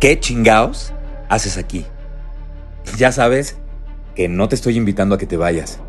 [0.00, 0.92] ¿Qué chingaos
[1.30, 1.86] haces aquí?
[2.98, 3.56] Ya sabes
[4.14, 5.80] que no te estoy invitando a que te vayas.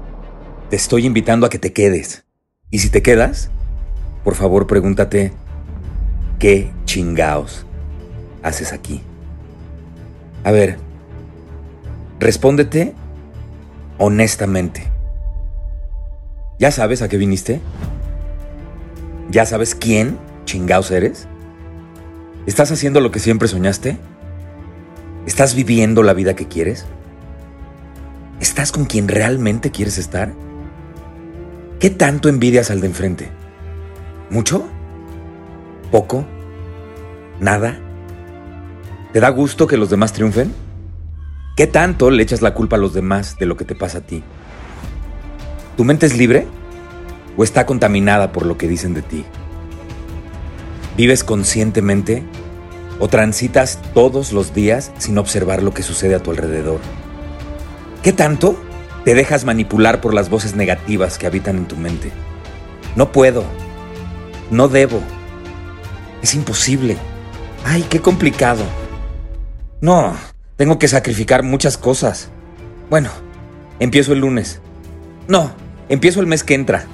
[0.70, 2.24] Te estoy invitando a que te quedes.
[2.72, 3.52] Y si te quedas,
[4.24, 5.34] por favor pregúntate,
[6.40, 7.66] ¿qué chingaos
[8.44, 9.02] haces aquí?
[10.46, 10.78] A ver,
[12.20, 12.94] respóndete
[13.98, 14.84] honestamente.
[16.60, 17.60] ¿Ya sabes a qué viniste?
[19.30, 21.28] ¿Ya sabes quién chingaos eres?
[22.48, 23.98] ¿Estás haciendo lo que siempre soñaste?
[25.26, 26.86] ¿Estás viviendo la vida que quieres?
[28.40, 30.34] ¿Estás con quien realmente quieres estar?
[31.82, 33.30] ¿Qué tanto envidias al de enfrente?
[34.30, 34.66] ¿Mucho?
[35.92, 36.26] ¿Poco?
[37.42, 37.78] ¿Nada?
[39.12, 40.54] ¿Te da gusto que los demás triunfen?
[41.58, 44.02] ¿Qué tanto le echas la culpa a los demás de lo que te pasa a
[44.02, 44.24] ti?
[45.76, 46.48] ¿Tu mente es libre
[47.36, 49.26] o está contaminada por lo que dicen de ti?
[50.98, 52.24] ¿Vives conscientemente
[53.00, 56.80] o transitas todos los días sin observar lo que sucede a tu alrededor?
[58.02, 58.60] ¿Qué tanto
[59.06, 62.12] te dejas manipular por las voces negativas que habitan en tu mente?
[62.96, 63.44] No puedo.
[64.50, 65.00] No debo.
[66.24, 66.98] Es imposible.
[67.64, 68.64] Ay, qué complicado.
[69.82, 70.16] No,
[70.56, 72.30] tengo que sacrificar muchas cosas.
[72.90, 73.12] Bueno,
[73.80, 74.62] empiezo el lunes.
[75.28, 75.52] No,
[75.90, 76.86] empiezo el mes que entra.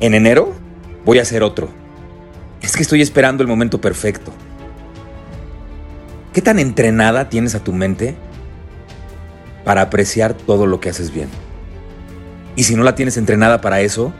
[0.00, 0.54] En enero
[1.04, 1.81] voy a hacer otro.
[2.62, 4.32] Es que estoy esperando el momento perfecto.
[6.32, 8.16] ¿Qué tan entrenada tienes a tu mente
[9.64, 11.28] para apreciar todo lo que haces bien.
[12.56, 14.12] Y si no la tienes entrenada para eso,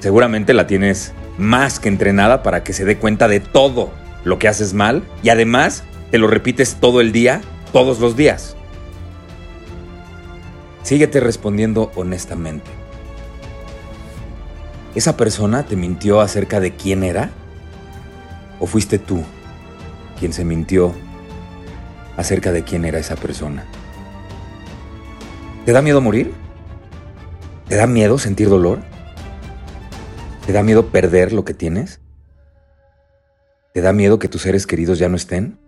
[0.00, 3.92] seguramente la tienes más que entrenada para que se dé cuenta de todo
[4.24, 8.56] lo que haces mal y además te lo repites todo el día, todos los días.
[10.82, 12.70] Síguete respondiendo honestamente.
[14.94, 17.30] ¿Esa persona te mintió acerca de quién era?
[18.60, 19.22] ¿O fuiste tú
[20.18, 20.94] quien se mintió
[22.16, 23.64] acerca de quién era esa persona?
[25.64, 26.32] ¿Te da miedo morir?
[27.68, 28.80] ¿Te da miedo sentir dolor?
[30.46, 32.00] ¿Te da miedo perder lo que tienes?
[33.74, 35.58] ¿Te da miedo que tus seres queridos ya no estén?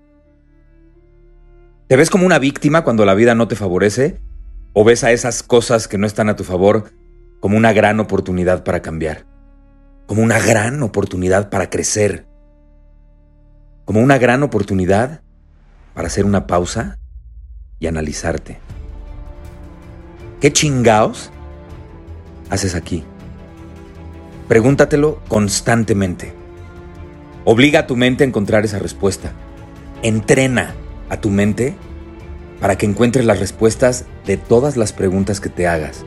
[1.88, 4.20] ¿Te ves como una víctima cuando la vida no te favorece?
[4.72, 6.92] ¿O ves a esas cosas que no están a tu favor
[7.40, 9.26] como una gran oportunidad para cambiar?
[10.06, 12.27] Como una gran oportunidad para crecer?
[13.88, 15.22] Como una gran oportunidad
[15.94, 16.98] para hacer una pausa
[17.78, 18.58] y analizarte.
[20.42, 21.30] ¿Qué chingaos
[22.50, 23.02] haces aquí?
[24.46, 26.34] Pregúntatelo constantemente.
[27.46, 29.32] Obliga a tu mente a encontrar esa respuesta.
[30.02, 30.74] Entrena
[31.08, 31.74] a tu mente
[32.60, 36.04] para que encuentres las respuestas de todas las preguntas que te hagas.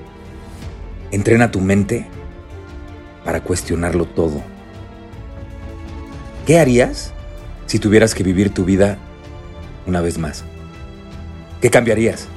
[1.09, 2.05] Entrena tu mente
[3.25, 4.43] para cuestionarlo todo.
[6.45, 7.15] ¿Qué harías
[7.71, 8.97] si tuvieras que vivir tu vida
[9.87, 10.43] una vez más?
[11.61, 12.27] ¿Qué cambiarías?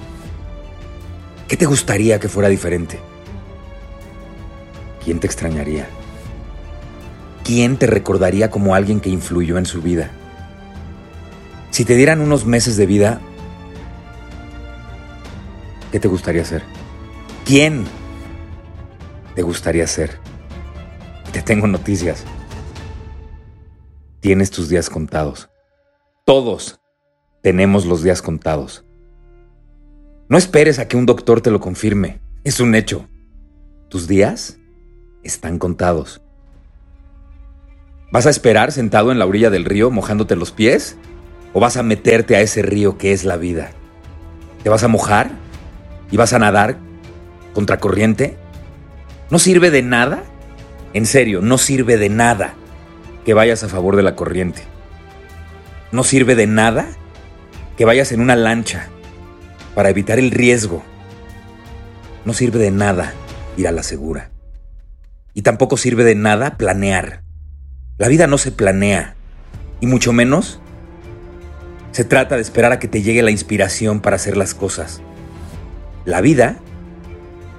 [1.48, 3.00] ¿Qué te gustaría que fuera diferente?
[5.04, 5.88] ¿Quién te extrañaría?
[7.42, 10.12] ¿Quién te recordaría como alguien que influyó en su vida?
[11.72, 13.20] Si te dieran unos meses de vida,
[15.90, 16.62] ¿qué te gustaría ser?
[17.44, 17.86] ¿Quién
[19.34, 20.16] te gustaría ser?
[21.32, 22.24] Te tengo noticias.
[24.24, 25.50] Tienes tus días contados.
[26.24, 26.80] Todos
[27.42, 28.82] tenemos los días contados.
[30.30, 32.22] No esperes a que un doctor te lo confirme.
[32.42, 33.06] Es un hecho.
[33.90, 34.56] Tus días
[35.24, 36.22] están contados.
[38.10, 40.96] ¿Vas a esperar sentado en la orilla del río mojándote los pies?
[41.52, 43.72] ¿O vas a meterte a ese río que es la vida?
[44.62, 45.32] ¿Te vas a mojar?
[46.10, 46.78] ¿Y vas a nadar
[47.52, 48.38] contracorriente?
[49.30, 50.24] ¿No sirve de nada?
[50.94, 52.54] En serio, no sirve de nada
[53.24, 54.62] que vayas a favor de la corriente.
[55.92, 56.86] No sirve de nada
[57.76, 58.88] que vayas en una lancha
[59.74, 60.82] para evitar el riesgo.
[62.24, 63.12] No sirve de nada
[63.56, 64.30] ir a la segura.
[65.34, 67.22] Y tampoco sirve de nada planear.
[67.98, 69.14] La vida no se planea,
[69.80, 70.60] y mucho menos
[71.92, 75.00] se trata de esperar a que te llegue la inspiración para hacer las cosas.
[76.04, 76.56] La vida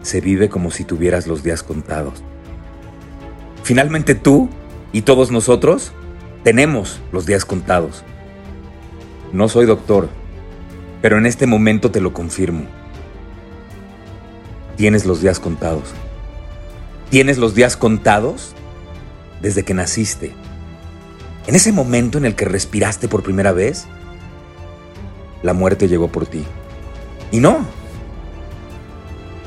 [0.02, 2.22] se vive como si tuvieras los días contados.
[3.64, 4.50] Finalmente tú
[4.95, 5.92] y todos nosotros
[6.45, 8.06] tenemos los días contados.
[9.33, 10.07] No soy doctor,
[11.01, 12.63] pero en este momento te lo confirmo.
[14.77, 15.94] Tienes los días contados.
[17.09, 18.53] Tienes los días contados
[19.42, 20.31] desde que naciste.
[21.45, 23.88] En ese momento en el que respiraste por primera vez,
[25.44, 26.45] la muerte llegó por ti.
[27.33, 27.65] Y no,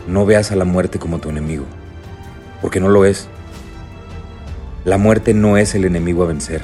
[0.07, 1.65] no veas a la muerte como tu enemigo,
[2.61, 3.31] porque no lo es.
[4.85, 6.63] La muerte no es el enemigo a vencer.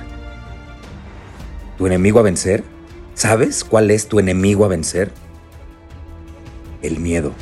[1.77, 2.65] ¿Tu enemigo a vencer?
[3.15, 5.11] ¿Sabes cuál es tu enemigo a vencer?
[6.83, 7.33] El miedo.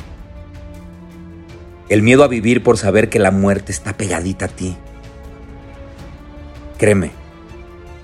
[1.89, 4.75] El miedo a vivir por saber que la muerte está pegadita a ti.
[6.77, 7.11] Créeme,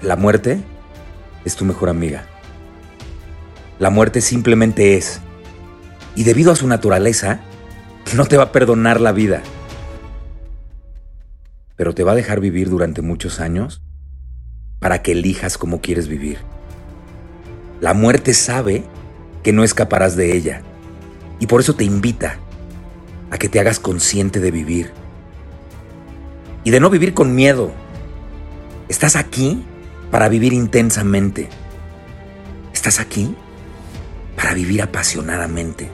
[0.01, 0.61] la muerte
[1.45, 2.25] es tu mejor amiga.
[3.79, 5.21] La muerte simplemente es.
[6.15, 7.39] Y debido a su naturaleza,
[8.15, 9.41] no te va a perdonar la vida.
[11.79, 13.81] Pero te va a dejar vivir durante muchos años
[14.79, 16.39] para que elijas cómo quieres vivir.
[17.79, 18.83] La muerte sabe
[19.43, 20.61] que no escaparás de ella
[21.39, 22.37] y por eso te invita
[23.31, 24.91] a que te hagas consciente de vivir
[26.65, 27.71] y de no vivir con miedo.
[28.89, 29.63] Estás aquí
[30.11, 31.47] para vivir intensamente.
[32.73, 33.33] Estás aquí
[34.35, 35.89] para vivir apasionadamente.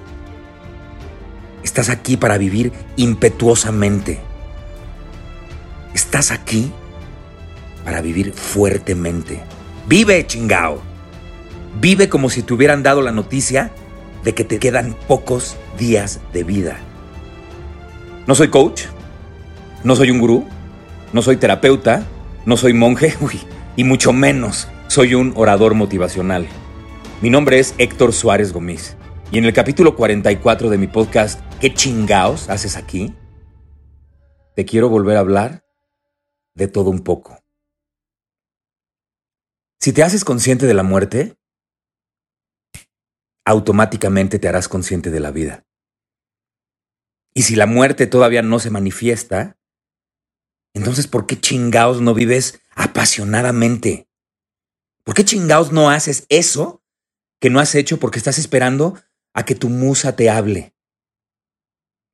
[1.61, 4.24] Estás aquí para vivir impetuosamente.
[5.95, 6.73] Estás aquí
[7.85, 9.41] para vivir fuertemente.
[9.87, 10.81] Vive, chingao.
[11.79, 13.71] Vive como si te hubieran dado la noticia
[14.21, 16.79] de que te quedan pocos días de vida.
[18.27, 18.81] No soy coach,
[19.85, 20.45] no soy un gurú,
[21.13, 22.05] no soy terapeuta,
[22.45, 23.15] no soy monje,
[23.77, 26.45] y mucho menos soy un orador motivacional.
[27.21, 28.97] Mi nombre es Héctor Suárez Gómez
[29.31, 33.13] y en el capítulo 44 de mi podcast ¿Qué chingaos haces aquí?
[34.57, 35.64] Te quiero volver a hablar
[36.55, 37.39] de todo un poco.
[39.79, 41.37] Si te haces consciente de la muerte,
[43.45, 45.65] automáticamente te harás consciente de la vida.
[47.35, 49.59] Y si la muerte todavía no se manifiesta,
[50.73, 54.09] entonces ¿por qué chingaos no vives apasionadamente?
[55.03, 56.81] ¿Por qué chingaos no haces eso
[57.39, 58.99] que no has hecho porque estás esperando
[59.33, 60.73] a que tu musa te hable?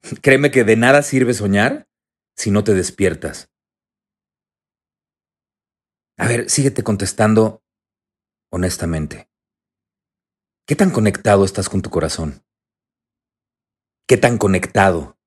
[0.22, 1.88] Créeme que de nada sirve soñar
[2.36, 3.52] si no te despiertas.
[6.18, 7.64] A ver, síguete contestando
[8.52, 9.30] honestamente.
[10.68, 12.44] ¿Qué tan conectado estás con tu corazón?
[14.08, 15.18] ¿Qué tan conectado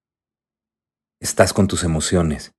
[1.20, 2.54] estás con tus emociones?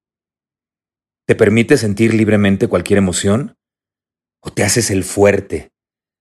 [1.27, 3.57] ¿Te permite sentir libremente cualquier emoción?
[4.41, 5.71] ¿O te haces el fuerte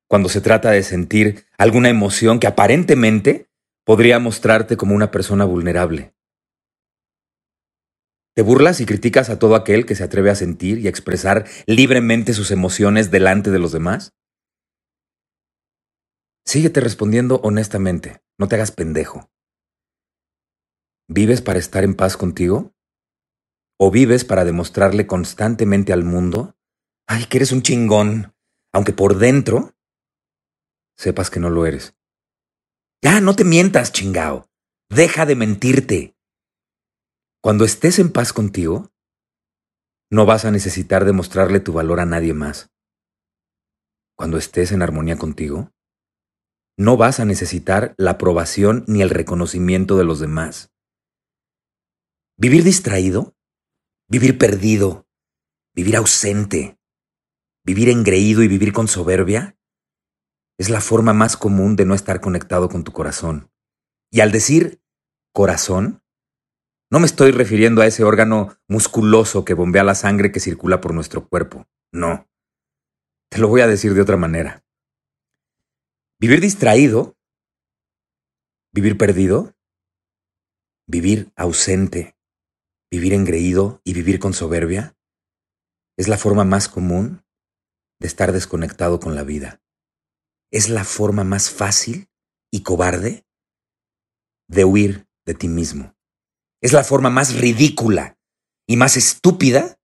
[0.09, 3.51] cuando se trata de sentir alguna emoción que aparentemente
[3.85, 6.14] podría mostrarte como una persona vulnerable?
[8.35, 11.47] ¿Te burlas y criticas a todo aquel que se atreve a sentir y a expresar
[11.67, 14.13] libremente sus emociones delante de los demás?
[16.45, 19.31] Síguete respondiendo honestamente, no te hagas pendejo.
[21.09, 22.75] ¿Vives para estar en paz contigo?
[23.79, 26.57] ¿O vives para demostrarle constantemente al mundo,
[27.07, 28.35] ay, que eres un chingón,
[28.73, 29.75] aunque por dentro
[30.97, 31.97] sepas que no lo eres?
[33.01, 34.49] Ya, no te mientas, chingao.
[34.89, 36.17] Deja de mentirte.
[37.45, 38.91] Cuando estés en paz contigo,
[40.11, 42.71] no vas a necesitar demostrarle tu valor a nadie más.
[44.17, 45.71] Cuando estés en armonía contigo,
[46.79, 50.73] no vas a necesitar la aprobación ni el reconocimiento de los demás.
[52.39, 53.37] Vivir distraído,
[54.09, 55.07] vivir perdido,
[55.75, 56.79] vivir ausente,
[57.63, 59.59] vivir engreído y vivir con soberbia
[60.57, 63.53] es la forma más común de no estar conectado con tu corazón.
[64.11, 64.81] Y al decir
[65.35, 66.04] corazón,
[66.91, 70.95] no me estoy refiriendo a ese órgano musculoso que bombea la sangre que circula por
[70.95, 71.67] nuestro cuerpo.
[71.93, 72.29] No.
[73.31, 74.65] Te lo voy a decir de otra manera.
[76.21, 77.17] Vivir distraído,
[78.73, 79.55] vivir perdido,
[80.87, 82.17] vivir ausente,
[82.91, 84.97] vivir engreído y vivir con soberbia
[85.97, 87.25] es la forma más común
[88.01, 89.63] de estar desconectado con la vida.
[90.53, 92.09] Es la forma más fácil
[92.53, 93.27] y cobarde
[94.49, 95.94] de huir de ti mismo.
[96.65, 98.19] Es la forma más ridícula
[98.67, 99.79] y más estúpida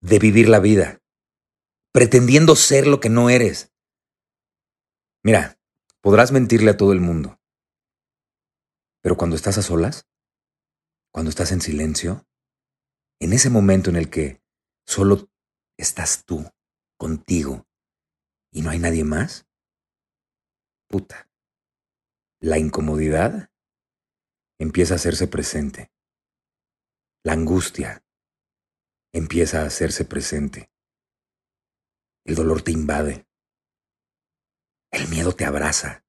[0.00, 1.02] de vivir la vida,
[1.92, 3.72] pretendiendo ser lo que no eres.
[5.24, 5.58] Mira,
[6.00, 7.40] podrás mentirle a todo el mundo,
[9.02, 10.06] pero cuando estás a solas,
[11.12, 12.24] cuando estás en silencio,
[13.20, 14.40] en ese momento en el que
[14.86, 15.28] solo
[15.76, 16.48] estás tú,
[16.96, 17.66] contigo,
[18.52, 19.48] y no hay nadie más,
[20.86, 21.28] puta,
[22.38, 23.50] la incomodidad
[24.58, 25.90] empieza a hacerse presente.
[27.24, 28.04] La angustia,
[29.12, 30.70] empieza a hacerse presente.
[32.26, 33.26] El dolor te invade.
[34.90, 36.04] El miedo te abraza.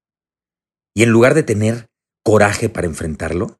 [0.93, 1.89] Y en lugar de tener
[2.23, 3.59] coraje para enfrentarlo,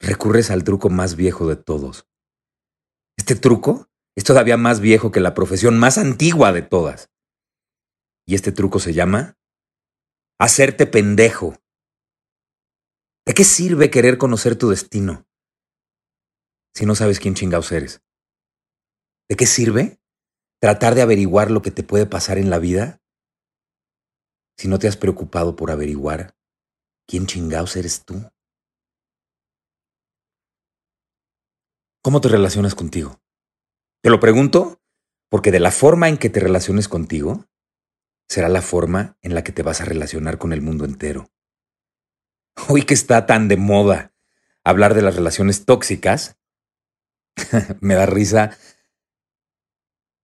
[0.00, 2.08] recurres al truco más viejo de todos.
[3.16, 7.10] Este truco es todavía más viejo que la profesión más antigua de todas.
[8.26, 9.38] Y este truco se llama
[10.38, 11.61] hacerte pendejo.
[13.24, 15.24] ¿De qué sirve querer conocer tu destino
[16.74, 18.02] si no sabes quién chingados eres?
[19.28, 20.00] ¿De qué sirve
[20.60, 23.00] tratar de averiguar lo que te puede pasar en la vida
[24.58, 26.36] si no te has preocupado por averiguar
[27.06, 28.28] quién chingados eres tú?
[32.02, 33.20] ¿Cómo te relacionas contigo?
[34.02, 34.82] Te lo pregunto
[35.30, 37.46] porque de la forma en que te relaciones contigo
[38.28, 41.31] será la forma en la que te vas a relacionar con el mundo entero.
[42.68, 44.12] Hoy que está tan de moda
[44.64, 46.38] hablar de las relaciones tóxicas,
[47.80, 48.56] me da risa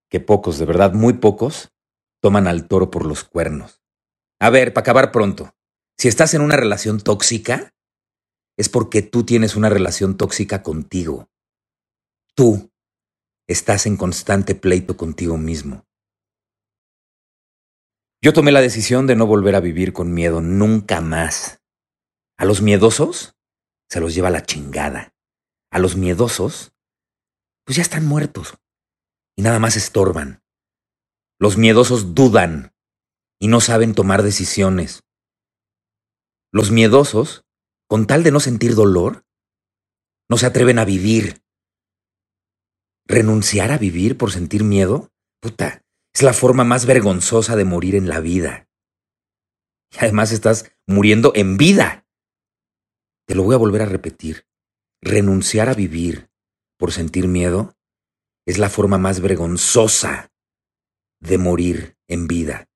[0.09, 1.71] que pocos, de verdad muy pocos,
[2.21, 3.81] toman al toro por los cuernos.
[4.39, 5.53] A ver, para acabar pronto,
[5.97, 7.73] si estás en una relación tóxica,
[8.57, 11.29] es porque tú tienes una relación tóxica contigo.
[12.35, 12.71] Tú
[13.47, 15.85] estás en constante pleito contigo mismo.
[18.21, 21.58] Yo tomé la decisión de no volver a vivir con miedo nunca más.
[22.39, 23.35] A los miedosos
[23.89, 25.13] se los lleva la chingada.
[25.71, 26.71] A los miedosos,
[27.65, 28.57] pues ya están muertos
[29.35, 30.41] y nada más estorban.
[31.37, 32.73] Los miedosos dudan
[33.41, 35.03] y no saben tomar decisiones.
[36.53, 37.43] Los miedosos,
[37.89, 39.25] con tal de no sentir dolor,
[40.29, 41.43] no se atreven a vivir.
[43.05, 48.07] Renunciar a vivir por sentir miedo, puta, es la forma más vergonzosa de morir en
[48.07, 48.69] la vida.
[49.91, 52.05] Y además estás muriendo en vida.
[53.29, 54.47] Te lo voy a volver a repetir.
[55.03, 56.31] Renunciar a vivir
[56.79, 57.75] por sentir miedo
[58.47, 60.31] es la forma más vergonzosa
[61.21, 62.67] de morir en vida.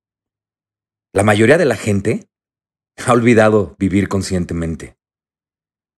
[1.11, 2.27] La mayoría de la gente
[3.03, 4.95] ha olvidado vivir conscientemente.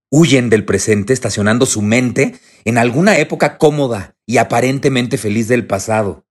[0.09, 6.25] Huyen del presente estacionando su mente en alguna época cómoda y aparentemente feliz del pasado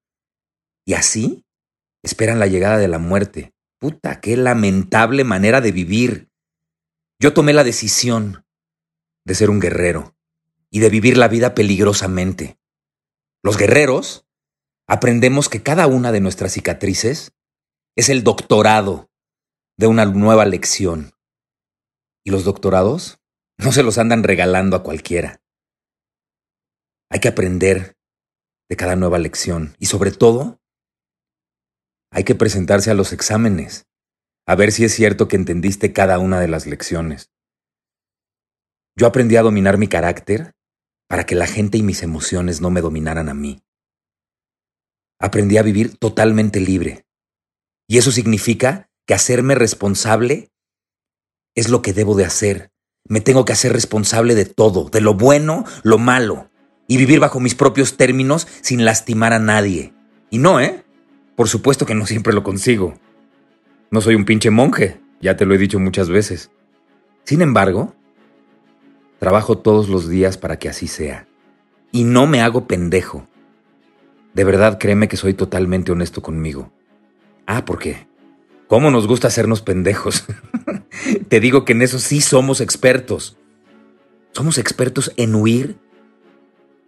[0.86, 1.44] y así
[2.02, 3.52] esperan la llegada de la muerte.
[3.78, 6.30] Puta, qué lamentable manera de vivir.
[7.20, 8.44] Yo tomé la decisión
[9.24, 10.16] de ser un guerrero
[10.70, 12.58] y de vivir la vida peligrosamente.
[13.42, 14.26] Los guerreros
[14.86, 17.32] aprendemos que cada una de nuestras cicatrices
[17.96, 19.10] es el doctorado
[19.76, 21.12] de una nueva lección.
[22.24, 23.20] Y los doctorados
[23.58, 25.42] no se los andan regalando a cualquiera.
[27.10, 27.96] Hay que aprender
[28.68, 30.60] de cada nueva lección y sobre todo
[32.10, 33.86] hay que presentarse a los exámenes,
[34.46, 37.30] a ver si es cierto que entendiste cada una de las lecciones.
[38.96, 40.54] Yo aprendí a dominar mi carácter
[41.08, 43.62] para que la gente y mis emociones no me dominaran a mí.
[45.18, 47.06] Aprendí a vivir totalmente libre.
[47.88, 50.50] Y eso significa que hacerme responsable
[51.54, 52.70] es lo que debo de hacer.
[53.06, 56.50] Me tengo que hacer responsable de todo, de lo bueno, lo malo,
[56.88, 59.94] y vivir bajo mis propios términos sin lastimar a nadie.
[60.30, 60.84] Y no, ¿eh?
[61.36, 62.98] Por supuesto que no siempre lo consigo.
[63.94, 66.50] No soy un pinche monje, ya te lo he dicho muchas veces.
[67.22, 67.94] Sin embargo,
[69.20, 71.28] trabajo todos los días para que así sea.
[71.92, 73.28] Y no me hago pendejo.
[74.32, 76.72] De verdad créeme que soy totalmente honesto conmigo.
[77.46, 78.08] Ah, ¿por qué?
[78.66, 80.24] ¿Cómo nos gusta hacernos pendejos?
[81.28, 83.36] te digo que en eso sí somos expertos.
[84.32, 85.76] Somos expertos en huir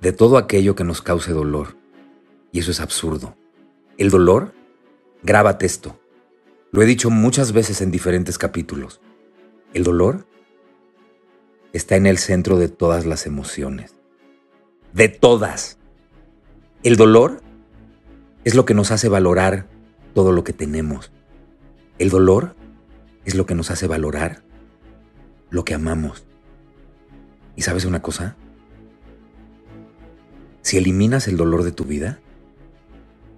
[0.00, 1.76] de todo aquello que nos cause dolor.
[2.50, 3.36] Y eso es absurdo.
[3.96, 4.54] El dolor,
[5.22, 6.00] grábate esto.
[6.72, 9.00] Lo he dicho muchas veces en diferentes capítulos.
[9.72, 10.26] El dolor
[11.72, 13.94] está en el centro de todas las emociones.
[14.92, 15.78] De todas.
[16.82, 17.42] El dolor
[18.44, 19.66] es lo que nos hace valorar
[20.14, 21.12] todo lo que tenemos.
[21.98, 22.54] El dolor
[23.24, 24.42] es lo que nos hace valorar
[25.50, 26.26] lo que amamos.
[27.54, 28.36] ¿Y sabes una cosa?
[30.62, 32.20] Si eliminas el dolor de tu vida,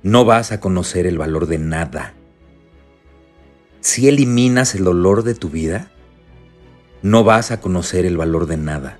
[0.03, 2.15] no vas a conocer el valor de nada.
[3.81, 5.91] Si eliminas el dolor de tu vida,
[7.03, 8.99] no vas a conocer el valor de nada.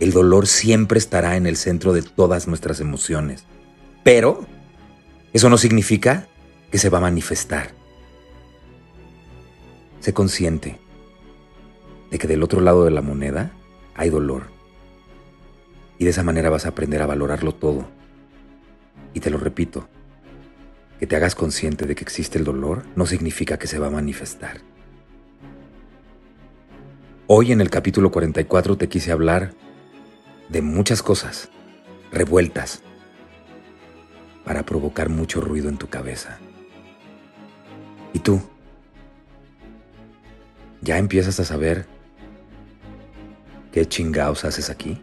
[0.00, 3.46] El dolor siempre estará en el centro de todas nuestras emociones.
[4.02, 4.44] Pero
[5.32, 6.28] eso no significa
[6.70, 7.72] que se va a manifestar.
[10.00, 10.78] Sé consciente
[12.10, 13.52] de que del otro lado de la moneda
[13.94, 14.44] hay dolor.
[15.98, 17.86] Y de esa manera vas a aprender a valorarlo todo.
[19.14, 19.88] Y te lo repito,
[20.98, 23.90] que te hagas consciente de que existe el dolor no significa que se va a
[23.90, 24.60] manifestar.
[27.26, 29.54] Hoy en el capítulo 44 te quise hablar
[30.48, 31.48] de muchas cosas,
[32.12, 32.82] revueltas,
[34.44, 36.38] para provocar mucho ruido en tu cabeza.
[38.12, 38.40] ¿Y tú?
[40.82, 41.86] ¿Ya empiezas a saber
[43.72, 45.02] qué chingaos haces aquí?